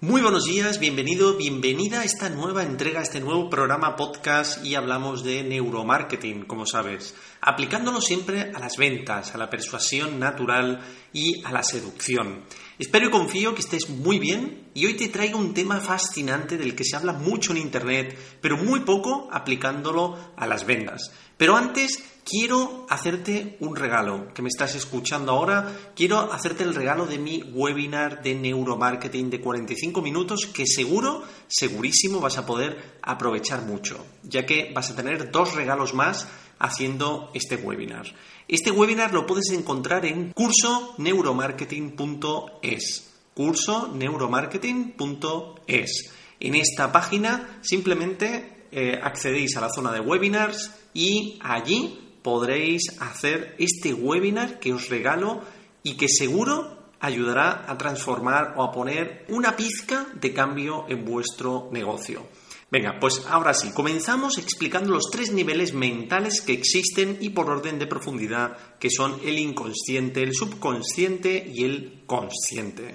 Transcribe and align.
Muy 0.00 0.22
buenos 0.22 0.44
días, 0.44 0.78
bienvenido, 0.78 1.36
bienvenida 1.36 2.02
a 2.02 2.04
esta 2.04 2.30
nueva 2.30 2.62
entrega, 2.62 3.00
a 3.00 3.02
este 3.02 3.18
nuevo 3.18 3.50
programa 3.50 3.96
podcast 3.96 4.64
y 4.64 4.76
hablamos 4.76 5.24
de 5.24 5.42
neuromarketing, 5.42 6.44
como 6.44 6.66
sabes, 6.66 7.16
aplicándolo 7.40 8.00
siempre 8.00 8.52
a 8.54 8.60
las 8.60 8.76
ventas, 8.76 9.34
a 9.34 9.38
la 9.38 9.50
persuasión 9.50 10.20
natural 10.20 10.82
y 11.12 11.44
a 11.44 11.50
la 11.50 11.64
seducción. 11.64 12.44
Espero 12.78 13.08
y 13.08 13.10
confío 13.10 13.56
que 13.56 13.60
estés 13.60 13.90
muy 13.90 14.20
bien 14.20 14.70
y 14.72 14.86
hoy 14.86 14.94
te 14.94 15.08
traigo 15.08 15.36
un 15.36 15.52
tema 15.52 15.80
fascinante 15.80 16.56
del 16.56 16.76
que 16.76 16.84
se 16.84 16.94
habla 16.94 17.12
mucho 17.12 17.50
en 17.50 17.58
Internet, 17.58 18.16
pero 18.40 18.56
muy 18.56 18.80
poco 18.80 19.28
aplicándolo 19.32 20.16
a 20.36 20.46
las 20.46 20.64
ventas. 20.64 21.10
Pero 21.36 21.56
antes 21.56 22.04
quiero 22.28 22.84
hacerte 22.90 23.56
un 23.60 23.74
regalo, 23.74 24.34
que 24.34 24.42
me 24.42 24.48
estás 24.48 24.74
escuchando 24.74 25.32
ahora, 25.32 25.74
quiero 25.96 26.30
hacerte 26.32 26.64
el 26.64 26.74
regalo 26.74 27.06
de 27.06 27.18
mi 27.18 27.42
webinar 27.42 28.22
de 28.22 28.34
neuromarketing 28.34 29.30
de 29.30 29.40
45 29.40 30.02
minutos 30.02 30.44
que 30.46 30.66
seguro, 30.66 31.22
segurísimo 31.46 32.20
vas 32.20 32.36
a 32.36 32.44
poder 32.44 32.98
aprovechar 33.02 33.62
mucho, 33.62 34.04
ya 34.22 34.44
que 34.44 34.70
vas 34.74 34.90
a 34.90 34.96
tener 34.96 35.30
dos 35.30 35.54
regalos 35.54 35.94
más 35.94 36.28
haciendo 36.58 37.30
este 37.32 37.56
webinar. 37.56 38.04
Este 38.46 38.70
webinar 38.70 39.14
lo 39.14 39.26
puedes 39.26 39.48
encontrar 39.50 40.04
en 40.04 40.32
cursoneuromarketing.es. 40.32 43.04
Cursoneuromarketing.es. 43.34 46.12
En 46.40 46.54
esta 46.54 46.92
página 46.92 47.58
simplemente 47.62 48.66
eh, 48.70 49.00
accedéis 49.02 49.56
a 49.56 49.62
la 49.62 49.70
zona 49.70 49.90
de 49.92 50.00
webinars 50.00 50.70
y 50.92 51.38
allí 51.42 52.07
podréis 52.22 53.00
hacer 53.00 53.54
este 53.58 53.94
webinar 53.94 54.58
que 54.58 54.72
os 54.72 54.88
regalo 54.88 55.42
y 55.82 55.96
que 55.96 56.08
seguro 56.08 56.78
ayudará 57.00 57.64
a 57.68 57.78
transformar 57.78 58.54
o 58.56 58.62
a 58.62 58.72
poner 58.72 59.24
una 59.28 59.56
pizca 59.56 60.06
de 60.14 60.32
cambio 60.32 60.86
en 60.88 61.04
vuestro 61.04 61.68
negocio. 61.72 62.26
Venga, 62.70 62.98
pues 63.00 63.24
ahora 63.26 63.54
sí, 63.54 63.70
comenzamos 63.70 64.36
explicando 64.36 64.92
los 64.92 65.10
tres 65.10 65.32
niveles 65.32 65.72
mentales 65.72 66.42
que 66.42 66.52
existen 66.52 67.16
y 67.20 67.30
por 67.30 67.48
orden 67.48 67.78
de 67.78 67.86
profundidad, 67.86 68.58
que 68.78 68.90
son 68.90 69.18
el 69.24 69.38
inconsciente, 69.38 70.22
el 70.22 70.34
subconsciente 70.34 71.50
y 71.50 71.64
el 71.64 72.02
consciente. 72.06 72.94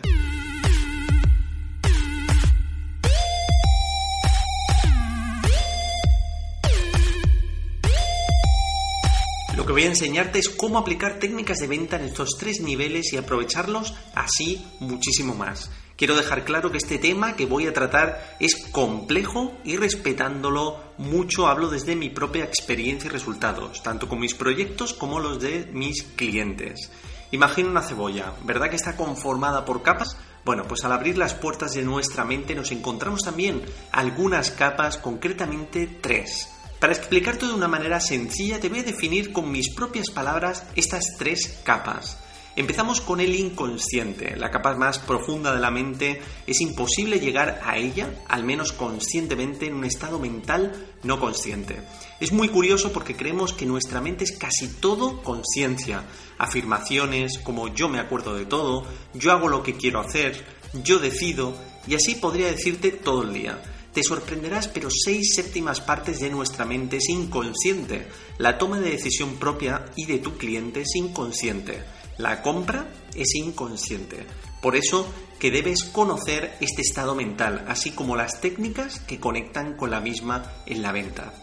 Lo 9.64 9.68
que 9.68 9.74
voy 9.76 9.84
a 9.84 9.92
enseñarte 9.92 10.40
es 10.40 10.50
cómo 10.50 10.78
aplicar 10.78 11.20
técnicas 11.20 11.60
de 11.60 11.68
venta 11.68 11.96
en 11.96 12.04
estos 12.04 12.32
tres 12.38 12.60
niveles 12.60 13.14
y 13.14 13.18
aprovecharlos 13.18 13.94
así 14.14 14.62
muchísimo 14.82 15.36
más. 15.36 15.72
Quiero 15.96 16.18
dejar 16.18 16.44
claro 16.44 16.70
que 16.70 16.80
este 16.80 16.98
tema 16.98 17.38
que 17.38 17.46
voy 17.46 17.66
a 17.68 17.72
tratar 17.72 18.36
es 18.42 18.58
complejo 18.74 19.54
y 19.64 19.78
respetándolo 19.78 20.84
mucho 20.98 21.48
hablo 21.48 21.70
desde 21.70 21.96
mi 21.96 22.10
propia 22.10 22.44
experiencia 22.44 23.08
y 23.08 23.12
resultados, 23.12 23.82
tanto 23.82 24.10
con 24.10 24.20
mis 24.20 24.34
proyectos 24.34 24.94
como 24.94 25.22
los 25.22 25.40
de 25.40 25.70
mis 25.72 26.04
clientes. 26.04 26.92
Imagina 27.32 27.70
una 27.70 27.84
cebolla, 27.84 28.34
¿verdad 28.44 28.70
que 28.70 28.76
está 28.76 28.98
conformada 28.98 29.64
por 29.64 29.82
capas? 29.82 30.18
Bueno, 30.44 30.66
pues 30.68 30.84
al 30.84 30.92
abrir 30.92 31.18
las 31.18 31.36
puertas 31.36 31.72
de 31.72 31.84
nuestra 31.84 32.26
mente 32.26 32.54
nos 32.54 32.74
encontramos 32.74 33.22
también 33.22 33.62
algunas 33.94 34.52
capas, 34.52 34.98
concretamente 34.98 35.88
tres. 36.02 36.53
Para 36.84 36.96
explicarte 36.96 37.46
de 37.46 37.54
una 37.54 37.70
manera 37.70 38.02
sencilla 38.02 38.60
te 38.60 38.68
voy 38.68 38.80
a 38.80 38.84
definir 38.84 39.32
con 39.32 39.50
mis 39.50 39.74
propias 39.74 40.10
palabras 40.10 40.66
estas 40.76 41.16
tres 41.18 41.62
capas. 41.64 42.18
Empezamos 42.58 43.00
con 43.00 43.22
el 43.22 43.34
inconsciente, 43.36 44.36
la 44.36 44.52
capa 44.52 44.76
más 44.76 45.00
profunda 45.00 45.56
de 45.56 45.62
la 45.62 45.72
mente. 45.72 46.22
Es 46.46 46.60
imposible 46.60 47.22
llegar 47.22 47.62
a 47.64 47.78
ella, 47.78 48.26
al 48.28 48.44
menos 48.44 48.74
conscientemente, 48.74 49.68
en 49.68 49.76
un 49.76 49.86
estado 49.86 50.20
mental 50.20 50.74
no 51.04 51.22
consciente. 51.22 51.80
Es 52.20 52.34
muy 52.34 52.50
curioso 52.50 52.92
porque 52.92 53.16
creemos 53.16 53.54
que 53.54 53.66
nuestra 53.66 54.02
mente 54.02 54.26
es 54.26 54.38
casi 54.38 54.68
todo 54.68 55.24
conciencia. 55.24 56.04
Afirmaciones 56.38 57.40
como 57.40 57.74
yo 57.74 57.88
me 57.88 58.02
acuerdo 58.02 58.36
de 58.36 58.46
todo, 58.46 58.86
yo 59.14 59.32
hago 59.32 59.48
lo 59.48 59.64
que 59.64 59.78
quiero 59.78 60.02
hacer, 60.02 60.46
yo 60.84 61.00
decido, 61.00 61.56
y 61.88 61.96
así 61.96 62.16
podría 62.16 62.48
decirte 62.48 62.92
todo 62.92 63.24
el 63.24 63.32
día. 63.32 63.58
Te 63.94 64.04
sorprenderás, 64.04 64.68
pero 64.68 64.90
seis 64.90 65.36
séptimas 65.36 65.80
partes 65.80 66.20
de 66.20 66.32
nuestra 66.32 66.66
mente 66.66 66.98
es 66.98 67.10
inconsciente. 67.10 68.08
La 68.40 68.58
toma 68.58 68.80
de 68.80 68.90
decisión 68.90 69.36
propia 69.36 69.86
y 69.96 70.08
de 70.08 70.18
tu 70.18 70.36
cliente 70.36 70.82
es 70.82 70.96
inconsciente. 70.96 71.84
La 72.18 72.42
compra 72.42 72.88
es 73.16 73.36
inconsciente. 73.36 74.26
Por 74.62 74.76
eso 74.76 75.08
que 75.40 75.52
debes 75.52 75.84
conocer 75.84 76.58
este 76.60 76.82
estado 76.82 77.14
mental, 77.14 77.66
así 77.68 77.92
como 77.92 78.16
las 78.16 78.42
técnicas 78.42 79.00
que 79.00 79.20
conectan 79.20 79.76
con 79.76 79.92
la 79.92 80.00
misma 80.00 80.52
en 80.66 80.82
la 80.82 80.92
venta. 80.92 81.34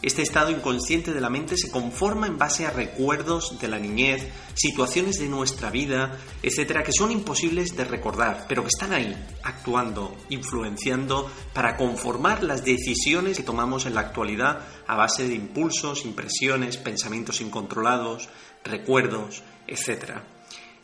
Este 0.00 0.22
estado 0.22 0.52
inconsciente 0.52 1.12
de 1.12 1.20
la 1.20 1.28
mente 1.28 1.56
se 1.56 1.72
conforma 1.72 2.28
en 2.28 2.38
base 2.38 2.64
a 2.64 2.70
recuerdos 2.70 3.58
de 3.60 3.66
la 3.66 3.80
niñez, 3.80 4.28
situaciones 4.54 5.18
de 5.18 5.28
nuestra 5.28 5.70
vida, 5.70 6.16
etcétera, 6.40 6.84
que 6.84 6.92
son 6.92 7.10
imposibles 7.10 7.76
de 7.76 7.84
recordar, 7.84 8.46
pero 8.48 8.62
que 8.62 8.68
están 8.68 8.92
ahí, 8.92 9.12
actuando, 9.42 10.16
influenciando 10.28 11.28
para 11.52 11.76
conformar 11.76 12.44
las 12.44 12.64
decisiones 12.64 13.36
que 13.36 13.42
tomamos 13.42 13.86
en 13.86 13.94
la 13.94 14.02
actualidad 14.02 14.60
a 14.86 14.94
base 14.94 15.26
de 15.26 15.34
impulsos, 15.34 16.04
impresiones, 16.04 16.76
pensamientos 16.76 17.40
incontrolados, 17.40 18.28
recuerdos, 18.62 19.42
etcétera. 19.66 20.37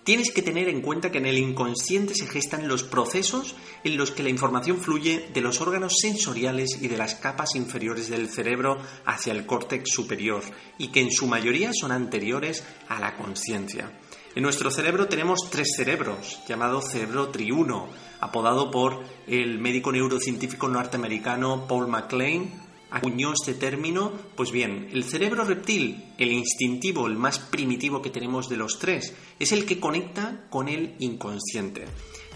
Tienes 0.05 0.33
que 0.33 0.43
tener 0.43 0.69
en 0.69 0.83
cuenta 0.83 1.11
que 1.11 1.17
en 1.17 1.25
el 1.25 1.39
inconsciente 1.39 2.15
se 2.15 2.27
gestan 2.27 2.69
los 2.69 2.83
procesos 2.83 3.57
en 3.85 3.97
los 3.97 4.11
que 4.11 4.23
la 4.23 4.29
información 4.29 4.77
fluye 4.77 5.31
de 5.33 5.41
los 5.41 5.63
órganos 5.63 5.95
sensoriales 5.99 6.79
y 6.83 6.89
de 6.89 6.99
las 6.99 7.15
capas 7.15 7.55
inferiores 7.55 8.11
del 8.11 8.29
cerebro 8.29 8.77
hacia 9.07 9.33
el 9.33 9.47
córtex 9.47 9.91
superior 9.91 10.43
y 10.77 10.89
que 10.89 11.01
en 11.01 11.11
su 11.11 11.27
mayoría 11.27 11.71
son 11.73 11.91
anteriores 11.91 12.63
a 12.89 13.01
la 13.01 13.17
conciencia. 13.17 13.99
En 14.35 14.43
nuestro 14.43 14.71
cerebro 14.71 15.09
tenemos 15.09 15.49
tres 15.49 15.69
cerebros, 15.75 16.41
llamado 16.47 16.83
cerebro 16.83 17.31
triuno, 17.31 17.89
apodado 18.21 18.71
por 18.71 19.05
el 19.27 19.59
médico 19.59 19.91
neurocientífico 19.91 20.69
norteamericano 20.69 21.67
Paul 21.67 21.89
MacLean 21.89 22.64
acuñó 22.95 23.33
este 23.33 23.55
término? 23.55 24.13
Pues 24.37 24.53
bien, 24.53 24.89
el 24.93 25.05
cerebro 25.05 25.45
reptil, 25.45 26.13
el 26.17 26.33
instintivo, 26.33 27.09
el 27.09 27.17
más 27.17 27.41
primitivo 27.41 28.01
que 28.01 28.11
tenemos 28.11 28.49
de 28.49 28.57
los 28.57 28.79
tres, 28.79 29.13
es 29.39 29.51
el 29.53 29.67
que 29.67 29.81
conecta 29.81 30.47
con 30.49 30.69
el 30.69 30.95
inconsciente. 31.01 31.87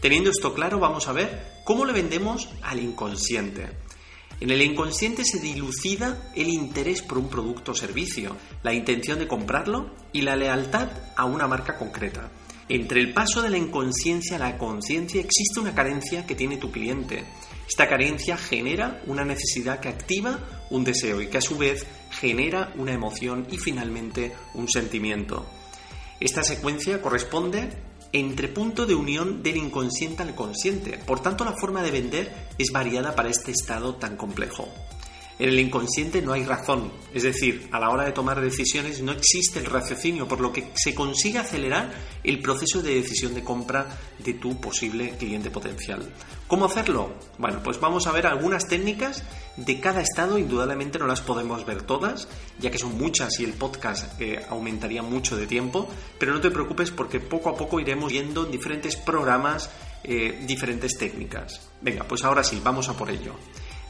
Teniendo 0.01 0.31
esto 0.31 0.53
claro, 0.55 0.81
vamos 0.81 1.07
a 1.07 1.13
ver 1.13 1.61
cómo 1.65 1.85
le 1.85 1.93
vendemos 1.93 2.49
al 2.63 2.81
inconsciente. 2.81 3.69
En 4.41 4.51
el 4.51 4.61
inconsciente 4.63 5.25
se 5.25 5.41
dilucida 5.41 6.31
el 6.35 6.49
interés 6.49 7.03
por 7.03 7.19
un 7.19 7.29
producto 7.29 7.73
o 7.73 7.75
servicio, 7.75 8.37
la 8.63 8.75
intención 8.75 9.19
de 9.19 9.29
comprarlo 9.29 9.95
y 10.13 10.23
la 10.23 10.37
lealtad 10.37 10.89
a 11.17 11.25
una 11.25 11.47
marca 11.47 11.77
concreta. 11.77 12.31
Entre 12.69 13.01
el 13.01 13.15
paso 13.15 13.43
de 13.43 13.51
la 13.51 13.59
inconsciencia 13.59 14.37
a 14.37 14.41
la 14.41 14.59
conciencia 14.59 15.21
existe 15.21 15.59
una 15.59 15.75
carencia 15.75 16.27
que 16.27 16.35
tiene 16.35 16.59
tu 16.59 16.71
cliente. 16.71 17.25
Esta 17.69 17.87
carencia 17.87 18.39
genera 18.39 19.03
una 19.07 19.25
necesidad 19.25 19.79
que 19.79 19.91
activa 19.91 20.39
un 20.71 20.85
deseo 20.85 21.21
y 21.21 21.29
que 21.29 21.39
a 21.39 21.43
su 21.43 21.59
vez 21.59 21.85
genera 22.11 22.73
una 22.77 22.93
emoción 22.93 23.47
y 23.51 23.59
finalmente 23.59 24.33
un 24.55 24.69
sentimiento. 24.69 25.45
Esta 26.19 26.43
secuencia 26.43 27.03
corresponde 27.03 27.69
entre 28.13 28.49
punto 28.49 28.87
de 28.87 28.95
unión 28.95 29.43
del 29.43 29.59
inconsciente 29.59 30.23
al 30.23 30.35
consciente. 30.35 30.99
Por 30.99 31.21
tanto, 31.21 31.45
la 31.45 31.53
forma 31.53 31.83
de 31.83 31.91
vender 31.91 32.35
es 32.57 32.73
variada 32.73 33.15
para 33.15 33.29
este 33.29 33.51
estado 33.51 33.97
tan 33.97 34.17
complejo. 34.17 34.69
En 35.39 35.51
el 35.51 35.61
inconsciente 35.61 36.21
no 36.21 36.33
hay 36.33 36.45
razón, 36.45 36.91
es 37.15 37.23
decir, 37.23 37.69
a 37.71 37.79
la 37.79 37.91
hora 37.91 38.05
de 38.05 38.13
tomar 38.13 38.41
decisiones 38.41 39.01
no 39.03 39.13
existe 39.13 39.61
el 39.61 39.67
raciocinio, 39.67 40.27
por 40.27 40.41
lo 40.41 40.53
que 40.53 40.73
se 40.75 40.97
consigue 40.97 41.39
acelerar 41.39 41.93
el 42.25 42.41
proceso 42.41 42.83
de 42.83 42.97
decisión 42.97 43.35
de 43.35 43.45
compra 43.45 43.87
de 44.19 44.35
tu 44.35 44.61
posible 44.61 45.11
cliente 45.17 45.51
potencial. 45.51 46.13
¿Cómo 46.49 46.65
hacerlo? 46.65 47.13
Bueno, 47.39 47.63
pues 47.63 47.79
vamos 47.79 48.09
a 48.09 48.13
ver 48.13 48.27
algunas 48.27 48.67
técnicas 48.67 49.23
de 49.57 49.79
cada 49.79 50.01
estado, 50.01 50.39
indudablemente 50.39 50.99
no 50.99 51.07
las 51.07 51.21
podemos 51.21 51.65
ver 51.65 51.83
todas, 51.83 52.27
ya 52.59 52.73
que 52.73 52.79
son 52.79 52.99
muchas 52.99 53.39
y 53.39 53.45
el 53.45 53.53
podcast 53.53 54.21
eh, 54.21 54.45
aumentaría 54.49 55.03
mucho 55.03 55.37
de 55.37 55.47
tiempo, 55.47 55.89
pero 56.19 56.33
no 56.33 56.41
te 56.41 56.51
preocupes 56.51 56.91
porque 56.91 57.21
poco 57.21 57.51
a 57.51 57.55
poco 57.55 57.79
iremos 57.79 58.11
viendo 58.11 58.45
en 58.45 58.51
diferentes 58.51 58.97
programas 58.97 59.71
eh, 60.03 60.45
diferentes 60.47 60.97
técnicas. 60.99 61.61
Venga, 61.81 62.05
pues 62.05 62.25
ahora 62.25 62.43
sí, 62.43 62.61
vamos 62.63 62.89
a 62.89 62.97
por 62.97 63.11
ello. 63.11 63.35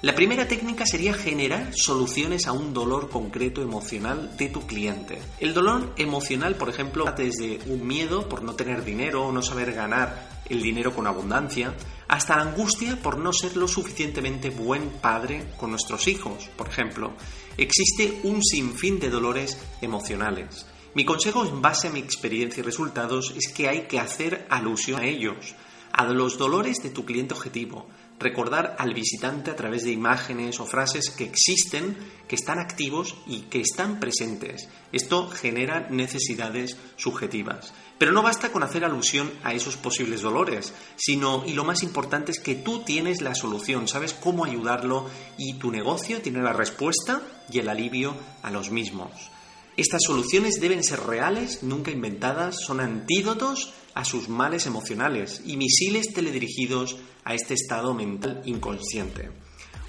La 0.00 0.14
primera 0.14 0.46
técnica 0.46 0.86
sería 0.86 1.12
generar 1.12 1.72
soluciones 1.74 2.46
a 2.46 2.52
un 2.52 2.72
dolor 2.72 3.08
concreto 3.08 3.62
emocional 3.62 4.36
de 4.36 4.48
tu 4.48 4.64
cliente. 4.64 5.18
El 5.40 5.52
dolor 5.52 5.92
emocional, 5.96 6.54
por 6.54 6.68
ejemplo, 6.68 7.04
desde 7.16 7.58
un 7.66 7.84
miedo 7.84 8.28
por 8.28 8.44
no 8.44 8.54
tener 8.54 8.84
dinero 8.84 9.26
o 9.26 9.32
no 9.32 9.42
saber 9.42 9.72
ganar 9.72 10.42
el 10.48 10.62
dinero 10.62 10.94
con 10.94 11.08
abundancia, 11.08 11.74
hasta 12.06 12.36
la 12.36 12.42
angustia 12.42 13.02
por 13.02 13.18
no 13.18 13.32
ser 13.32 13.56
lo 13.56 13.66
suficientemente 13.66 14.50
buen 14.50 14.88
padre 15.00 15.50
con 15.56 15.70
nuestros 15.70 16.06
hijos, 16.06 16.48
por 16.56 16.68
ejemplo. 16.68 17.14
Existe 17.56 18.20
un 18.22 18.40
sinfín 18.44 19.00
de 19.00 19.10
dolores 19.10 19.58
emocionales. 19.80 20.64
Mi 20.94 21.04
consejo 21.04 21.44
en 21.44 21.60
base 21.60 21.88
a 21.88 21.90
mi 21.90 21.98
experiencia 21.98 22.60
y 22.60 22.64
resultados 22.64 23.34
es 23.36 23.52
que 23.52 23.68
hay 23.68 23.88
que 23.88 23.98
hacer 23.98 24.46
alusión 24.48 25.00
a 25.00 25.06
ellos, 25.06 25.56
a 25.92 26.04
los 26.04 26.38
dolores 26.38 26.76
de 26.84 26.90
tu 26.90 27.04
cliente 27.04 27.34
objetivo, 27.34 27.88
recordar 28.18 28.76
al 28.78 28.94
visitante 28.94 29.50
a 29.50 29.56
través 29.56 29.84
de 29.84 29.92
imágenes 29.92 30.60
o 30.60 30.66
frases 30.66 31.10
que 31.10 31.24
existen, 31.24 31.96
que 32.26 32.34
están 32.34 32.58
activos 32.58 33.16
y 33.26 33.42
que 33.42 33.60
están 33.60 34.00
presentes. 34.00 34.68
Esto 34.92 35.28
genera 35.28 35.88
necesidades 35.90 36.76
subjetivas. 36.96 37.72
Pero 37.98 38.12
no 38.12 38.22
basta 38.22 38.50
con 38.50 38.62
hacer 38.62 38.84
alusión 38.84 39.30
a 39.42 39.52
esos 39.52 39.76
posibles 39.76 40.22
dolores, 40.22 40.72
sino, 40.96 41.44
y 41.46 41.52
lo 41.54 41.64
más 41.64 41.82
importante 41.82 42.32
es 42.32 42.38
que 42.38 42.54
tú 42.54 42.84
tienes 42.84 43.20
la 43.20 43.34
solución, 43.34 43.88
sabes 43.88 44.14
cómo 44.14 44.44
ayudarlo 44.44 45.08
y 45.36 45.54
tu 45.54 45.70
negocio 45.70 46.20
tiene 46.20 46.42
la 46.42 46.52
respuesta 46.52 47.22
y 47.50 47.58
el 47.58 47.68
alivio 47.68 48.14
a 48.42 48.50
los 48.50 48.70
mismos. 48.70 49.30
Estas 49.78 50.02
soluciones 50.04 50.60
deben 50.60 50.82
ser 50.82 50.98
reales, 50.98 51.62
nunca 51.62 51.92
inventadas, 51.92 52.56
son 52.66 52.80
antídotos 52.80 53.72
a 53.94 54.04
sus 54.04 54.28
males 54.28 54.66
emocionales 54.66 55.40
y 55.46 55.56
misiles 55.56 56.12
teledirigidos 56.12 56.96
a 57.22 57.34
este 57.34 57.54
estado 57.54 57.94
mental 57.94 58.42
inconsciente. 58.44 59.30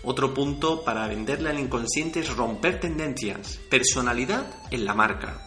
Otro 0.04 0.32
punto 0.36 0.84
para 0.84 1.08
venderle 1.08 1.50
al 1.50 1.60
inconsciente 1.60 2.20
es 2.20 2.30
romper 2.36 2.80
tendencias, 2.80 3.60
personalidad 3.72 4.54
en 4.70 4.86
la 4.86 4.94
marca. 4.94 5.42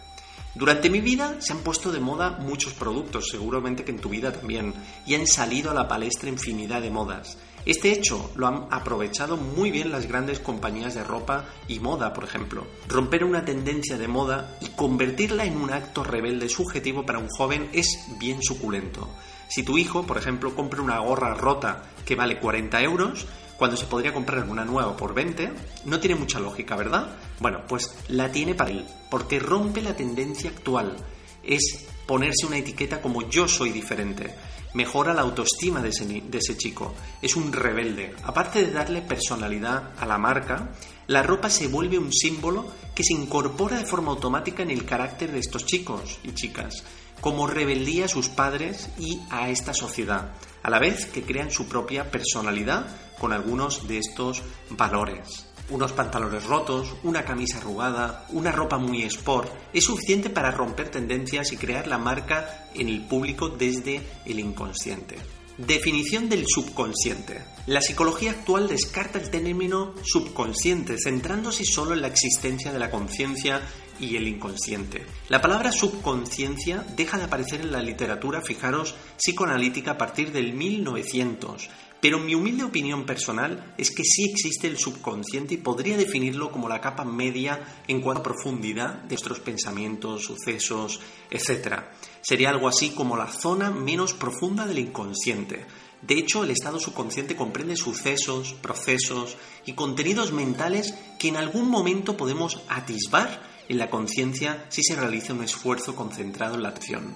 Durante 0.56 0.90
mi 0.90 1.00
vida 1.00 1.36
se 1.40 1.52
han 1.52 1.60
puesto 1.60 1.92
de 1.92 2.00
moda 2.00 2.30
muchos 2.40 2.72
productos, 2.72 3.28
seguramente 3.30 3.84
que 3.84 3.92
en 3.92 4.00
tu 4.00 4.08
vida 4.08 4.32
también, 4.32 4.74
y 5.06 5.14
han 5.14 5.28
salido 5.28 5.70
a 5.70 5.74
la 5.74 5.86
palestra 5.86 6.28
infinidad 6.28 6.82
de 6.82 6.90
modas. 6.90 7.38
Este 7.64 7.92
hecho 7.92 8.32
lo 8.34 8.48
han 8.48 8.66
aprovechado 8.70 9.36
muy 9.36 9.70
bien 9.70 9.92
las 9.92 10.08
grandes 10.08 10.40
compañías 10.40 10.94
de 10.94 11.04
ropa 11.04 11.44
y 11.68 11.78
moda, 11.78 12.12
por 12.12 12.24
ejemplo. 12.24 12.66
Romper 12.88 13.22
una 13.22 13.44
tendencia 13.44 13.96
de 13.96 14.08
moda 14.08 14.56
y 14.60 14.70
convertirla 14.70 15.44
en 15.44 15.56
un 15.56 15.72
acto 15.72 16.02
rebelde 16.02 16.48
subjetivo 16.48 17.06
para 17.06 17.20
un 17.20 17.28
joven 17.28 17.70
es 17.72 18.08
bien 18.18 18.42
suculento. 18.42 19.08
Si 19.48 19.62
tu 19.62 19.78
hijo, 19.78 20.04
por 20.04 20.18
ejemplo, 20.18 20.56
compra 20.56 20.82
una 20.82 20.98
gorra 20.98 21.34
rota 21.34 21.84
que 22.04 22.16
vale 22.16 22.40
40 22.40 22.82
euros, 22.82 23.26
cuando 23.56 23.76
se 23.76 23.86
podría 23.86 24.12
comprar 24.12 24.48
una 24.48 24.64
nueva 24.64 24.96
por 24.96 25.14
20, 25.14 25.52
no 25.84 26.00
tiene 26.00 26.16
mucha 26.16 26.40
lógica, 26.40 26.74
¿verdad? 26.74 27.16
Bueno, 27.38 27.60
pues 27.68 27.96
la 28.08 28.32
tiene 28.32 28.56
para 28.56 28.70
él, 28.70 28.84
porque 29.08 29.38
rompe 29.38 29.82
la 29.82 29.94
tendencia 29.94 30.50
actual. 30.50 30.96
Es 31.44 31.86
ponerse 32.06 32.46
una 32.46 32.58
etiqueta 32.58 33.00
como 33.00 33.28
yo 33.28 33.46
soy 33.46 33.70
diferente 33.70 34.34
mejora 34.74 35.14
la 35.14 35.22
autoestima 35.22 35.80
de 35.80 35.90
ese, 35.90 36.56
chico. 36.56 36.94
Es 37.20 37.36
un 37.36 37.52
rebelde. 37.52 38.14
Aparte 38.24 38.64
de 38.64 38.72
darle 38.72 39.02
personalidad 39.02 39.90
a 39.98 40.06
la 40.06 40.18
marca, 40.18 40.70
la 41.06 41.22
ropa 41.22 41.50
se 41.50 41.68
vuelve 41.68 41.98
un 41.98 42.12
símbolo 42.12 42.66
que 42.94 43.04
se 43.04 43.14
incorpora 43.14 43.78
de 43.78 43.86
forma 43.86 44.10
automática 44.12 44.62
en 44.62 44.70
el 44.70 44.84
carácter 44.84 45.32
de 45.32 45.40
estos 45.40 45.66
chicos 45.66 46.18
y 46.22 46.32
chicas, 46.32 46.84
como 47.20 47.46
rebeldía 47.46 48.06
a 48.06 48.08
sus 48.08 48.28
padres 48.28 48.88
y 48.98 49.20
a 49.30 49.50
esta 49.50 49.74
sociedad, 49.74 50.32
a 50.62 50.70
la 50.70 50.78
vez 50.78 51.06
que 51.06 51.22
crean 51.22 51.50
su 51.50 51.66
propia 51.66 52.10
personalidad 52.10 52.86
con 53.18 53.32
algunos 53.32 53.86
de 53.86 53.98
estos 53.98 54.42
valores 54.70 55.51
unos 55.70 55.92
pantalones 55.92 56.44
rotos, 56.44 56.94
una 57.02 57.24
camisa 57.24 57.58
arrugada, 57.58 58.26
una 58.30 58.52
ropa 58.52 58.78
muy 58.78 59.02
sport, 59.04 59.50
es 59.72 59.84
suficiente 59.84 60.30
para 60.30 60.50
romper 60.50 60.90
tendencias 60.90 61.52
y 61.52 61.56
crear 61.56 61.86
la 61.86 61.98
marca 61.98 62.68
en 62.74 62.88
el 62.88 63.02
público 63.02 63.48
desde 63.48 64.02
el 64.24 64.40
inconsciente. 64.40 65.16
Definición 65.58 66.28
del 66.30 66.46
subconsciente. 66.46 67.42
La 67.66 67.82
psicología 67.82 68.30
actual 68.30 68.68
descarta 68.68 69.20
el 69.20 69.28
término 69.28 69.94
subconsciente, 70.02 70.96
centrándose 70.98 71.64
solo 71.64 71.92
en 71.92 72.00
la 72.00 72.08
existencia 72.08 72.72
de 72.72 72.78
la 72.78 72.90
conciencia 72.90 73.60
y 74.00 74.16
el 74.16 74.26
inconsciente. 74.26 75.04
La 75.28 75.42
palabra 75.42 75.70
subconsciencia 75.70 76.84
deja 76.96 77.18
de 77.18 77.24
aparecer 77.24 77.60
en 77.60 77.70
la 77.70 77.82
literatura, 77.82 78.40
fijaros, 78.40 78.94
psicoanalítica 79.18 79.92
a 79.92 79.98
partir 79.98 80.32
del 80.32 80.54
1900, 80.54 81.68
pero 82.02 82.18
mi 82.18 82.34
humilde 82.34 82.64
opinión 82.64 83.06
personal 83.06 83.74
es 83.78 83.92
que 83.92 84.02
sí 84.02 84.24
existe 84.24 84.66
el 84.66 84.76
subconsciente 84.76 85.54
y 85.54 85.58
podría 85.58 85.96
definirlo 85.96 86.50
como 86.50 86.68
la 86.68 86.80
capa 86.80 87.04
media 87.04 87.60
en 87.86 88.00
cuanto 88.00 88.22
a 88.22 88.24
profundidad 88.24 88.94
de 89.04 89.10
nuestros 89.10 89.38
pensamientos, 89.38 90.24
sucesos, 90.24 90.98
etc. 91.30 91.84
Sería 92.20 92.50
algo 92.50 92.66
así 92.66 92.90
como 92.90 93.16
la 93.16 93.28
zona 93.28 93.70
menos 93.70 94.14
profunda 94.14 94.66
del 94.66 94.80
inconsciente. 94.80 95.64
De 96.02 96.18
hecho, 96.18 96.42
el 96.42 96.50
estado 96.50 96.80
subconsciente 96.80 97.36
comprende 97.36 97.76
sucesos, 97.76 98.54
procesos 98.54 99.36
y 99.64 99.74
contenidos 99.74 100.32
mentales 100.32 100.94
que 101.20 101.28
en 101.28 101.36
algún 101.36 101.68
momento 101.68 102.16
podemos 102.16 102.62
atisbar 102.68 103.48
en 103.68 103.78
la 103.78 103.90
conciencia 103.90 104.66
si 104.70 104.82
se 104.82 104.96
realiza 104.96 105.34
un 105.34 105.44
esfuerzo 105.44 105.94
concentrado 105.94 106.56
en 106.56 106.64
la 106.64 106.70
acción 106.70 107.14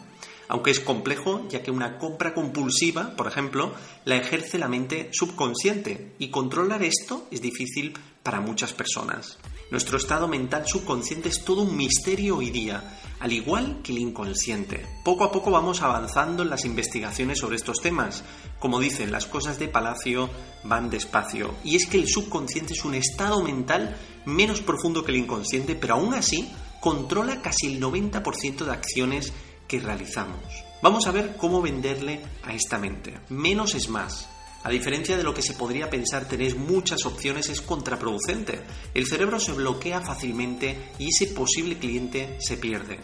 aunque 0.48 0.70
es 0.70 0.80
complejo 0.80 1.46
ya 1.48 1.62
que 1.62 1.70
una 1.70 1.98
compra 1.98 2.34
compulsiva, 2.34 3.14
por 3.16 3.26
ejemplo, 3.26 3.74
la 4.04 4.16
ejerce 4.16 4.58
la 4.58 4.68
mente 4.68 5.10
subconsciente 5.12 6.14
y 6.18 6.28
controlar 6.28 6.82
esto 6.82 7.26
es 7.30 7.40
difícil 7.40 7.94
para 8.22 8.40
muchas 8.40 8.72
personas. 8.72 9.38
Nuestro 9.70 9.98
estado 9.98 10.28
mental 10.28 10.64
subconsciente 10.66 11.28
es 11.28 11.44
todo 11.44 11.62
un 11.62 11.76
misterio 11.76 12.36
hoy 12.36 12.50
día, 12.50 13.00
al 13.18 13.32
igual 13.32 13.80
que 13.82 13.90
el 13.90 13.98
inconsciente. 13.98 14.86
Poco 15.04 15.24
a 15.24 15.32
poco 15.32 15.50
vamos 15.50 15.82
avanzando 15.82 16.44
en 16.44 16.50
las 16.50 16.64
investigaciones 16.64 17.40
sobre 17.40 17.56
estos 17.56 17.80
temas. 17.80 18.22
Como 18.60 18.78
dicen, 18.78 19.10
las 19.10 19.26
cosas 19.26 19.58
de 19.58 19.66
Palacio 19.66 20.30
van 20.62 20.88
despacio. 20.88 21.54
Y 21.64 21.74
es 21.74 21.86
que 21.86 21.98
el 21.98 22.06
subconsciente 22.06 22.74
es 22.74 22.84
un 22.84 22.94
estado 22.94 23.42
mental 23.42 23.96
menos 24.24 24.60
profundo 24.60 25.04
que 25.04 25.10
el 25.10 25.18
inconsciente, 25.18 25.74
pero 25.74 25.94
aún 25.94 26.14
así 26.14 26.48
controla 26.80 27.42
casi 27.42 27.66
el 27.66 27.80
90% 27.80 28.64
de 28.64 28.72
acciones 28.72 29.32
que 29.66 29.80
realizamos. 29.80 30.64
Vamos 30.82 31.06
a 31.06 31.12
ver 31.12 31.36
cómo 31.36 31.62
venderle 31.62 32.20
a 32.42 32.54
esta 32.54 32.78
mente. 32.78 33.14
Menos 33.28 33.74
es 33.74 33.88
más. 33.88 34.28
A 34.62 34.70
diferencia 34.70 35.16
de 35.16 35.22
lo 35.22 35.32
que 35.32 35.42
se 35.42 35.54
podría 35.54 35.88
pensar 35.88 36.26
tener 36.26 36.56
muchas 36.56 37.06
opciones 37.06 37.48
es 37.48 37.60
contraproducente. 37.60 38.60
El 38.94 39.06
cerebro 39.06 39.38
se 39.38 39.52
bloquea 39.52 40.00
fácilmente 40.00 40.90
y 40.98 41.08
ese 41.08 41.28
posible 41.28 41.78
cliente 41.78 42.36
se 42.40 42.56
pierde. 42.56 42.98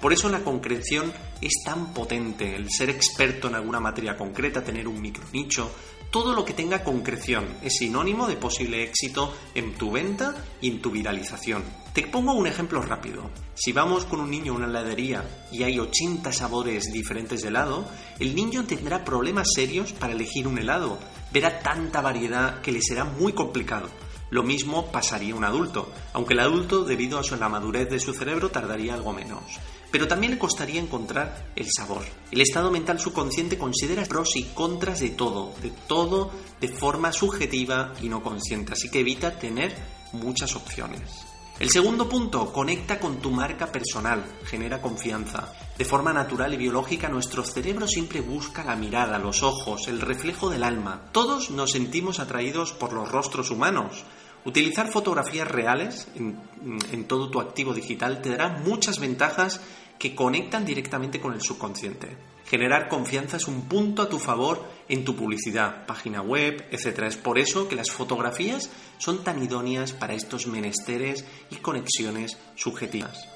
Por 0.00 0.12
eso 0.12 0.28
la 0.28 0.44
concreción 0.44 1.12
es 1.40 1.62
tan 1.64 1.92
potente, 1.92 2.54
el 2.54 2.70
ser 2.70 2.88
experto 2.88 3.48
en 3.48 3.56
alguna 3.56 3.80
materia 3.80 4.16
concreta, 4.16 4.62
tener 4.62 4.86
un 4.86 5.00
micronicho, 5.00 5.72
todo 6.10 6.34
lo 6.34 6.44
que 6.44 6.54
tenga 6.54 6.84
concreción 6.84 7.46
es 7.62 7.76
sinónimo 7.76 8.26
de 8.26 8.36
posible 8.36 8.82
éxito 8.82 9.34
en 9.54 9.74
tu 9.74 9.90
venta 9.90 10.34
y 10.60 10.68
en 10.68 10.80
tu 10.80 10.90
viralización. 10.90 11.62
Te 11.92 12.06
pongo 12.06 12.32
un 12.32 12.46
ejemplo 12.46 12.80
rápido. 12.80 13.28
Si 13.54 13.72
vamos 13.72 14.06
con 14.06 14.20
un 14.20 14.30
niño 14.30 14.52
a 14.52 14.56
una 14.56 14.66
heladería 14.68 15.22
y 15.52 15.64
hay 15.64 15.78
80 15.78 16.32
sabores 16.32 16.92
diferentes 16.92 17.42
de 17.42 17.48
helado, 17.48 17.86
el 18.20 18.34
niño 18.34 18.64
tendrá 18.64 19.04
problemas 19.04 19.48
serios 19.54 19.92
para 19.92 20.14
elegir 20.14 20.46
un 20.46 20.58
helado. 20.58 20.98
Verá 21.30 21.58
tanta 21.58 22.00
variedad 22.00 22.62
que 22.62 22.72
le 22.72 22.80
será 22.80 23.04
muy 23.04 23.34
complicado. 23.34 23.90
Lo 24.30 24.42
mismo 24.42 24.90
pasaría 24.90 25.34
un 25.34 25.44
adulto, 25.44 25.92
aunque 26.12 26.34
el 26.34 26.40
adulto, 26.40 26.84
debido 26.84 27.18
a 27.18 27.36
la 27.36 27.48
madurez 27.48 27.90
de 27.90 28.00
su 28.00 28.14
cerebro, 28.14 28.50
tardaría 28.50 28.94
algo 28.94 29.12
menos 29.12 29.42
pero 29.90 30.08
también 30.08 30.32
le 30.32 30.38
costaría 30.38 30.80
encontrar 30.80 31.50
el 31.56 31.66
sabor. 31.70 32.04
El 32.30 32.40
estado 32.40 32.70
mental 32.70 33.00
subconsciente 33.00 33.58
considera 33.58 34.04
pros 34.04 34.36
y 34.36 34.44
contras 34.44 35.00
de 35.00 35.10
todo, 35.10 35.54
de 35.62 35.70
todo 35.86 36.30
de 36.60 36.68
forma 36.68 37.12
subjetiva 37.12 37.92
y 38.02 38.08
no 38.08 38.22
consciente, 38.22 38.72
así 38.72 38.90
que 38.90 39.00
evita 39.00 39.38
tener 39.38 39.74
muchas 40.12 40.56
opciones. 40.56 41.28
El 41.58 41.70
segundo 41.70 42.08
punto, 42.08 42.52
conecta 42.52 43.00
con 43.00 43.16
tu 43.16 43.32
marca 43.32 43.72
personal, 43.72 44.24
genera 44.44 44.80
confianza. 44.80 45.52
De 45.76 45.84
forma 45.84 46.12
natural 46.12 46.54
y 46.54 46.56
biológica, 46.56 47.08
nuestro 47.08 47.42
cerebro 47.42 47.88
siempre 47.88 48.20
busca 48.20 48.62
la 48.62 48.76
mirada, 48.76 49.18
los 49.18 49.42
ojos, 49.42 49.88
el 49.88 50.00
reflejo 50.00 50.50
del 50.50 50.62
alma. 50.62 51.08
Todos 51.10 51.50
nos 51.50 51.72
sentimos 51.72 52.20
atraídos 52.20 52.70
por 52.70 52.92
los 52.92 53.10
rostros 53.10 53.50
humanos. 53.50 54.04
Utilizar 54.44 54.90
fotografías 54.90 55.48
reales 55.48 56.08
en, 56.14 57.04
todo 57.04 57.30
tu 57.30 57.40
activo 57.40 57.74
digital 57.74 58.22
te 58.22 58.30
dará 58.30 58.48
muchas 58.64 58.98
ventajas 58.98 59.60
que 59.98 60.14
conectan 60.14 60.64
directamente 60.64 61.20
con 61.20 61.34
el 61.34 61.42
subconsciente. 61.42 62.16
Generar 62.46 62.88
confianza 62.88 63.36
es 63.36 63.46
un 63.46 63.62
punto 63.62 64.00
a 64.00 64.08
tu 64.08 64.18
favor 64.18 64.64
en 64.88 65.04
tu 65.04 65.14
publicidad, 65.16 65.84
página 65.86 66.22
web, 66.22 66.66
etc. 66.70 67.00
Es 67.00 67.16
por 67.16 67.38
eso 67.38 67.68
que 67.68 67.76
las 67.76 67.90
fotografías 67.90 68.70
son 68.96 69.22
tan 69.22 69.42
idóneas 69.42 69.92
para 69.92 70.14
estos 70.14 70.46
menesteres 70.46 71.26
y 71.50 71.56
conexiones 71.56 72.38
subjetivas. 72.54 73.28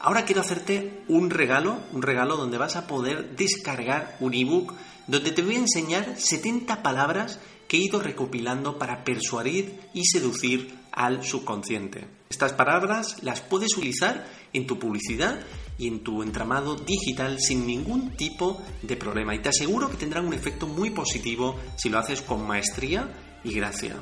Ahora 0.00 0.24
quiero 0.24 0.40
hacerte 0.40 1.02
un 1.08 1.30
regalo, 1.30 1.78
un 1.92 2.02
regalo 2.02 2.36
donde 2.36 2.58
vas 2.58 2.76
a 2.76 2.86
poder 2.86 3.36
descargar 3.36 4.16
un 4.20 4.34
ebook 4.34 4.74
donde 5.06 5.30
te 5.30 5.42
voy 5.42 5.56
a 5.56 5.60
enseñar 5.60 6.16
70 6.16 6.82
palabras 6.82 7.38
que 7.68 7.76
he 7.76 7.80
ido 7.80 8.00
recopilando 8.00 8.78
para 8.78 9.04
persuadir 9.04 9.78
y 9.94 10.06
seducir 10.06 10.74
al 10.92 11.24
subconsciente. 11.24 12.06
Estas 12.30 12.54
palabras 12.54 13.22
las 13.22 13.40
puedes 13.40 13.76
utilizar 13.76 14.26
en 14.52 14.66
tu 14.66 14.78
publicidad 14.78 15.40
y 15.78 15.88
en 15.88 16.02
tu 16.02 16.22
entramado 16.22 16.74
digital 16.74 17.38
sin 17.38 17.66
ningún 17.66 18.16
tipo 18.16 18.62
de 18.82 18.96
problema 18.96 19.34
y 19.34 19.40
te 19.40 19.50
aseguro 19.50 19.90
que 19.90 19.96
tendrán 19.96 20.26
un 20.26 20.34
efecto 20.34 20.66
muy 20.66 20.90
positivo 20.90 21.56
si 21.76 21.90
lo 21.90 21.98
haces 21.98 22.22
con 22.22 22.46
maestría 22.46 23.10
y 23.44 23.52
gracia. 23.52 23.96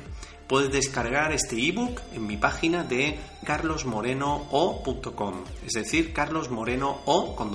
Puedes 0.47 0.71
descargar 0.71 1.33
este 1.33 1.57
ebook 1.57 1.99
en 2.13 2.27
mi 2.27 2.37
página 2.37 2.83
de 2.83 3.17
carlosmorenoo.com, 3.45 5.43
es 5.65 5.73
decir, 5.73 6.13
carlosmorenoo 6.13 7.35
con 7.35 7.51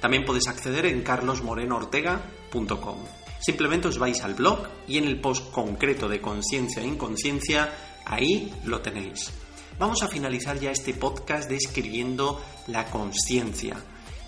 También 0.00 0.24
puedes 0.24 0.48
acceder 0.48 0.86
en 0.86 1.02
carlosmorenoortega.com. 1.02 3.25
Simplemente 3.38 3.88
os 3.88 3.98
vais 3.98 4.22
al 4.22 4.34
blog 4.34 4.68
y 4.88 4.98
en 4.98 5.04
el 5.04 5.20
post 5.20 5.50
concreto 5.50 6.08
de 6.08 6.20
conciencia 6.20 6.82
e 6.82 6.86
inconsciencia, 6.86 7.72
ahí 8.04 8.52
lo 8.64 8.80
tenéis. 8.80 9.30
Vamos 9.78 10.02
a 10.02 10.08
finalizar 10.08 10.58
ya 10.58 10.70
este 10.70 10.94
podcast 10.94 11.48
describiendo 11.50 12.42
la 12.68 12.86
conciencia 12.86 13.76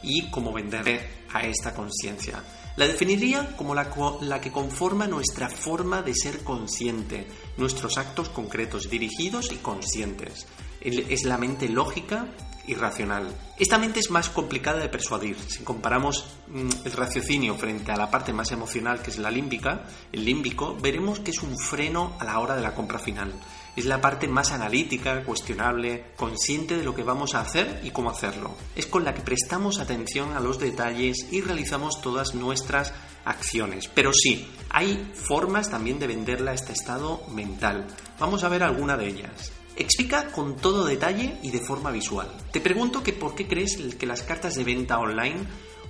y 0.02 0.30
cómo 0.30 0.52
vender 0.52 1.08
a 1.32 1.40
esta 1.42 1.74
conciencia. 1.74 2.44
La 2.76 2.86
definiría 2.86 3.56
como 3.56 3.74
la, 3.74 3.90
la, 4.20 4.40
que 4.40 4.52
conforma 4.52 5.06
nuestra 5.06 5.48
forma 5.48 6.02
de 6.02 6.14
ser 6.14 6.44
consciente, 6.44 7.26
nuestros 7.56 7.98
actos 7.98 8.28
concretos, 8.28 8.88
dirigidos 8.88 9.50
y 9.50 9.56
conscientes. 9.56 10.46
Es 10.80 11.24
la 11.24 11.38
mente 11.38 11.68
lógica 11.68 12.28
irracional. 12.68 13.34
Esta 13.58 13.78
mente 13.78 14.00
es 14.00 14.10
más 14.10 14.30
complicada 14.30 14.78
de 14.78 14.88
persuadir. 14.88 15.36
Si 15.48 15.64
comparamos 15.64 16.24
mm, 16.48 16.68
el 16.84 16.92
raciocinio 16.92 17.56
frente 17.56 17.90
a 17.90 17.96
la 17.96 18.10
parte 18.10 18.32
más 18.32 18.52
emocional, 18.52 19.02
que 19.02 19.10
es 19.10 19.18
la 19.18 19.30
límbica, 19.30 19.84
el 20.12 20.24
límbico, 20.24 20.76
veremos 20.80 21.20
que 21.20 21.32
es 21.32 21.42
un 21.42 21.58
freno 21.58 22.16
a 22.20 22.24
la 22.24 22.38
hora 22.38 22.54
de 22.54 22.62
la 22.62 22.74
compra 22.74 22.98
final. 22.98 23.32
Es 23.74 23.84
la 23.84 24.00
parte 24.00 24.26
más 24.28 24.52
analítica, 24.52 25.24
cuestionable, 25.24 26.12
consciente 26.16 26.76
de 26.76 26.84
lo 26.84 26.94
que 26.94 27.04
vamos 27.04 27.34
a 27.34 27.40
hacer 27.40 27.80
y 27.84 27.90
cómo 27.90 28.10
hacerlo. 28.10 28.56
Es 28.74 28.86
con 28.86 29.04
la 29.04 29.14
que 29.14 29.22
prestamos 29.22 29.78
atención 29.78 30.36
a 30.36 30.40
los 30.40 30.58
detalles 30.58 31.28
y 31.30 31.40
realizamos 31.40 32.00
todas 32.00 32.34
nuestras 32.34 32.92
acciones. 33.24 33.88
Pero 33.88 34.12
sí, 34.12 34.48
hay 34.70 35.12
formas 35.14 35.70
también 35.70 35.98
de 35.98 36.08
venderla 36.08 36.52
a 36.52 36.54
este 36.54 36.72
estado 36.72 37.22
mental. 37.28 37.86
Vamos 38.18 38.42
a 38.42 38.48
ver 38.48 38.62
alguna 38.62 38.96
de 38.96 39.08
ellas. 39.08 39.52
Explica 39.80 40.32
con 40.32 40.56
todo 40.56 40.84
detalle 40.84 41.38
y 41.40 41.52
de 41.52 41.60
forma 41.60 41.92
visual. 41.92 42.28
Te 42.50 42.60
pregunto 42.60 43.04
que 43.04 43.12
por 43.12 43.36
qué 43.36 43.46
crees 43.46 43.76
que 43.96 44.06
las 44.06 44.22
cartas 44.22 44.56
de 44.56 44.64
venta 44.64 44.98
online 44.98 45.38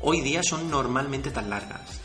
hoy 0.02 0.20
día 0.20 0.42
son 0.42 0.70
normalmente 0.70 1.30
tan 1.30 1.48
largas. 1.48 1.98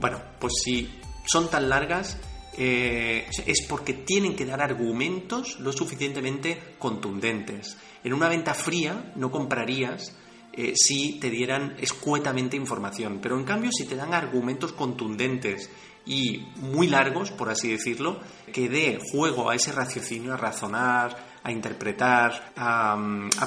Bueno, 0.00 0.20
pues 0.40 0.54
si 0.64 0.90
son 1.24 1.48
tan 1.48 1.68
largas 1.68 2.18
eh, 2.58 3.28
es 3.46 3.66
porque 3.68 3.94
tienen 3.94 4.34
que 4.34 4.44
dar 4.44 4.60
argumentos 4.60 5.60
lo 5.60 5.72
suficientemente 5.72 6.74
contundentes. 6.80 7.76
En 8.02 8.14
una 8.14 8.28
venta 8.28 8.52
fría 8.52 9.12
no 9.14 9.30
comprarías 9.30 10.16
eh, 10.52 10.72
si 10.74 11.20
te 11.20 11.30
dieran 11.30 11.76
escuetamente 11.78 12.56
información, 12.56 13.20
pero 13.22 13.38
en 13.38 13.44
cambio 13.44 13.70
si 13.72 13.86
te 13.86 13.94
dan 13.94 14.12
argumentos 14.12 14.72
contundentes 14.72 15.70
y 16.04 16.48
muy 16.56 16.88
largos, 16.88 17.30
por 17.30 17.50
así 17.50 17.70
decirlo, 17.70 18.20
que 18.52 18.68
dé 18.68 18.98
juego 19.12 19.50
a 19.50 19.54
ese 19.54 19.72
raciocinio, 19.72 20.34
a 20.34 20.36
razonar, 20.36 21.16
a 21.44 21.50
interpretar, 21.50 22.52
a, 22.56 22.96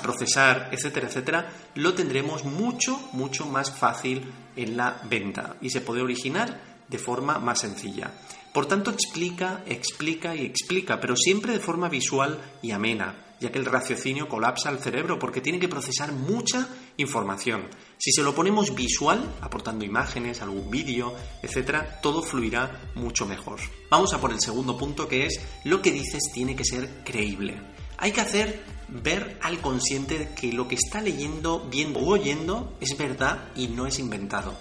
procesar, 0.02 0.70
etcétera, 0.72 1.08
etcétera, 1.08 1.50
lo 1.76 1.94
tendremos 1.94 2.44
mucho, 2.44 3.10
mucho 3.14 3.46
más 3.46 3.72
fácil 3.72 4.32
en 4.56 4.78
la 4.78 5.02
venta 5.10 5.56
y 5.62 5.70
se 5.70 5.82
puede 5.82 6.02
originar 6.02 6.60
de 6.88 6.98
forma 6.98 7.40
más 7.40 7.60
sencilla. 7.60 8.12
Por 8.56 8.68
tanto, 8.68 8.90
explica, 8.90 9.66
explica 9.66 10.34
y 10.34 10.46
explica, 10.46 11.02
pero 11.02 11.18
siempre 11.18 11.52
de 11.52 11.60
forma 11.60 11.90
visual 11.90 12.40
y 12.62 12.72
amena, 12.72 13.36
ya 13.42 13.52
que 13.52 13.60
el 13.60 13.66
raciocinio 13.66 14.30
colapsa 14.30 14.70
el 14.70 14.80
cerebro 14.80 15.20
porque 15.20 15.42
tiene 15.42 15.60
que 15.60 15.68
procesar 15.68 16.14
mucha 16.14 16.70
información. 16.96 17.68
Si 17.98 18.14
se 18.14 18.24
lo 18.24 18.34
ponemos 18.34 18.74
visual, 18.74 19.30
aportando 19.42 19.84
imágenes, 19.84 20.42
algún 20.42 20.72
vídeo, 20.72 21.14
etcétera, 21.44 22.00
todo 22.02 22.24
fluirá 22.24 22.80
mucho 22.96 23.26
mejor. 23.26 23.60
Vamos 23.92 24.14
a 24.14 24.22
por 24.22 24.32
el 24.32 24.40
segundo 24.40 24.78
punto 24.78 25.06
que 25.06 25.26
es 25.26 25.42
lo 25.66 25.82
que 25.82 25.92
dices 25.92 26.32
tiene 26.34 26.56
que 26.56 26.64
ser 26.64 27.04
creíble. 27.04 27.60
Hay 27.98 28.14
que 28.14 28.22
hacer 28.22 28.64
ver 28.88 29.38
al 29.42 29.60
consciente 29.60 30.30
que 30.34 30.54
lo 30.54 30.70
que 30.70 30.76
está 30.76 31.02
leyendo, 31.02 31.68
viendo 31.70 32.00
o 32.00 32.14
oyendo 32.14 32.78
es 32.80 32.98
verdad 32.98 33.50
y 33.54 33.68
no 33.68 33.86
es 33.86 34.00
inventado, 34.00 34.58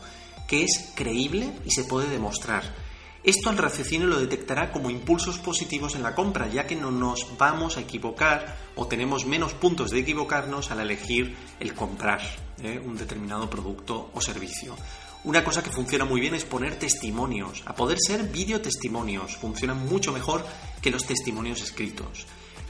que 0.49 0.65
es 0.65 0.91
creíble 0.97 1.53
y 1.65 1.71
se 1.71 1.85
puede 1.85 2.09
demostrar 2.09 2.84
esto 3.25 3.49
al 3.49 3.57
raciocinio 3.57 4.07
lo 4.07 4.21
detectará 4.21 4.71
como 4.71 4.91
impulsos 4.91 5.39
positivos 5.39 5.95
en 5.95 6.03
la 6.03 6.15
compra, 6.15 6.47
ya 6.49 6.67
que 6.67 6.77
no 6.77 6.91
nos 6.91 7.39
vamos 7.39 7.79
a 7.79 7.81
equivocar 7.81 8.59
o 8.77 8.87
tenemos 8.87 9.25
menos 9.25 9.55
puntos 9.55 9.91
de 9.91 10.01
equivocarnos 10.01 10.71
al 10.71 10.81
elegir 10.81 11.35
el 11.59 11.73
comprar 11.73 12.21
¿eh? 12.63 12.79
un 12.85 12.97
determinado 12.97 13.49
producto 13.49 14.11
o 14.13 14.21
servicio. 14.21 14.77
Una 15.25 15.43
cosa 15.43 15.63
que 15.63 15.71
funciona 15.71 16.05
muy 16.05 16.21
bien 16.21 16.35
es 16.35 16.45
poner 16.45 16.79
testimonios. 16.79 17.63
A 17.65 17.75
poder 17.75 17.97
ser 17.99 18.25
videotestimonios, 18.25 19.37
funcionan 19.37 19.87
mucho 19.87 20.13
mejor 20.13 20.45
que 20.83 20.91
los 20.91 21.07
testimonios 21.07 21.63
escritos. 21.63 22.27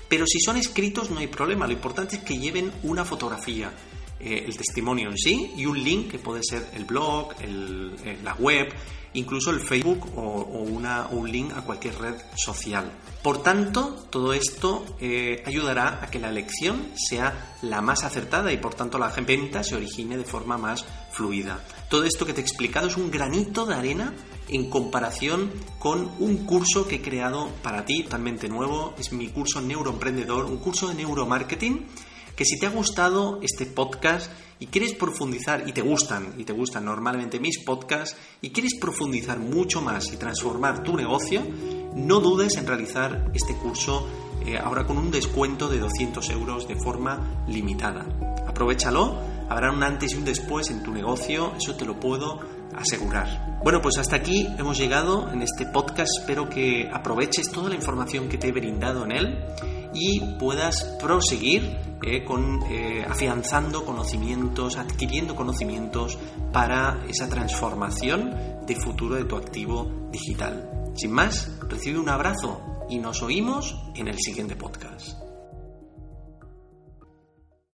Pero 0.08 0.24
si 0.24 0.38
son 0.38 0.56
escritos 0.56 1.10
no 1.10 1.18
hay 1.18 1.26
problema, 1.26 1.66
lo 1.66 1.72
importante 1.72 2.16
es 2.16 2.22
que 2.22 2.38
lleven 2.38 2.70
una 2.84 3.04
fotografía, 3.04 3.72
eh, 4.20 4.44
el 4.46 4.56
testimonio 4.56 5.10
en 5.10 5.18
sí 5.18 5.52
y 5.56 5.66
un 5.66 5.82
link 5.82 6.12
que 6.12 6.20
puede 6.20 6.42
ser 6.44 6.70
el 6.74 6.84
blog, 6.84 7.34
eh, 7.40 8.18
la 8.22 8.34
web, 8.34 8.72
incluso 9.14 9.50
el 9.50 9.60
Facebook 9.60 10.12
o, 10.16 10.42
una, 10.68 11.08
un 11.10 11.30
link 11.30 11.52
a 11.56 11.62
cualquier 11.62 11.98
red 11.98 12.14
social. 12.36 12.92
Por 13.22 13.42
tanto, 13.42 14.06
todo 14.10 14.32
esto 14.32 14.84
eh, 15.00 15.42
ayudará 15.46 16.00
a 16.02 16.10
que 16.10 16.18
la 16.18 16.28
elección 16.28 16.90
sea 16.94 17.56
la 17.62 17.80
más 17.80 18.04
acertada 18.04 18.52
y 18.52 18.58
por 18.58 18.74
tanto 18.74 18.98
la 18.98 19.08
venta 19.08 19.62
se 19.64 19.76
origine 19.76 20.16
de 20.16 20.24
forma 20.24 20.58
más 20.58 20.84
fluida. 21.10 21.64
Todo 21.88 22.04
esto 22.04 22.26
que 22.26 22.34
te 22.34 22.40
he 22.40 22.44
explicado 22.44 22.88
es 22.88 22.96
un 22.96 23.10
granito 23.10 23.64
de 23.64 23.74
arena 23.74 24.12
en 24.48 24.68
comparación 24.68 25.50
con 25.78 26.10
un 26.18 26.44
curso 26.44 26.86
que 26.86 26.96
he 26.96 27.02
creado 27.02 27.48
para 27.62 27.84
ti, 27.84 28.02
totalmente 28.02 28.48
nuevo. 28.48 28.94
Es 28.98 29.12
mi 29.12 29.28
curso 29.28 29.60
Neuroemprendedor, 29.60 30.44
un 30.44 30.58
curso 30.58 30.88
de 30.88 30.94
neuromarketing 30.94 31.86
que 32.36 32.44
si 32.44 32.58
te 32.58 32.66
ha 32.66 32.70
gustado 32.70 33.38
este 33.42 33.66
podcast 33.66 34.30
y 34.60 34.66
quieres 34.66 34.94
profundizar, 34.94 35.68
y 35.68 35.72
te 35.72 35.82
gustan, 35.82 36.34
y 36.38 36.44
te 36.44 36.52
gustan 36.52 36.84
normalmente 36.84 37.40
mis 37.40 37.62
podcasts, 37.64 38.16
y 38.40 38.50
quieres 38.50 38.74
profundizar 38.80 39.38
mucho 39.38 39.80
más 39.80 40.12
y 40.12 40.16
transformar 40.16 40.82
tu 40.82 40.96
negocio, 40.96 41.42
no 41.94 42.20
dudes 42.20 42.56
en 42.56 42.66
realizar 42.66 43.30
este 43.34 43.54
curso 43.56 44.06
eh, 44.46 44.58
ahora 44.58 44.86
con 44.86 44.98
un 44.98 45.10
descuento 45.10 45.68
de 45.68 45.78
200 45.78 46.28
euros 46.30 46.68
de 46.68 46.76
forma 46.76 47.44
limitada. 47.46 48.06
Aprovechalo, 48.46 49.18
habrá 49.48 49.72
un 49.72 49.82
antes 49.82 50.12
y 50.12 50.16
un 50.16 50.24
después 50.24 50.70
en 50.70 50.82
tu 50.82 50.92
negocio, 50.92 51.54
eso 51.56 51.74
te 51.76 51.84
lo 51.84 51.98
puedo 51.98 52.40
asegurar. 52.76 53.60
Bueno, 53.62 53.80
pues 53.80 53.96
hasta 53.98 54.16
aquí 54.16 54.46
hemos 54.58 54.76
llegado 54.76 55.30
en 55.32 55.40
este 55.42 55.64
podcast. 55.66 56.10
Espero 56.20 56.50
que 56.50 56.90
aproveches 56.92 57.50
toda 57.50 57.70
la 57.70 57.76
información 57.76 58.28
que 58.28 58.36
te 58.36 58.48
he 58.48 58.52
brindado 58.52 59.04
en 59.04 59.12
él 59.12 59.44
y 59.94 60.20
puedas 60.38 60.84
proseguir 61.00 61.76
eh, 62.02 62.24
con, 62.24 62.62
eh, 62.70 63.04
afianzando 63.08 63.84
conocimientos, 63.84 64.76
adquiriendo 64.76 65.34
conocimientos 65.34 66.18
para 66.52 67.04
esa 67.08 67.28
transformación 67.28 68.34
de 68.66 68.76
futuro 68.76 69.14
de 69.14 69.24
tu 69.24 69.36
activo 69.36 70.08
digital. 70.10 70.70
Sin 70.94 71.12
más, 71.12 71.50
recibe 71.68 71.98
un 71.98 72.08
abrazo 72.08 72.60
y 72.88 72.98
nos 72.98 73.22
oímos 73.22 73.76
en 73.94 74.08
el 74.08 74.18
siguiente 74.18 74.56
podcast. 74.56 75.33